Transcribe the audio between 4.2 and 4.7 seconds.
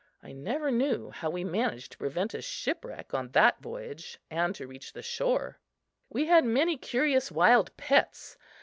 and to